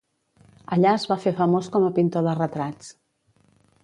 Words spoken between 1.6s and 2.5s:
com a pintor de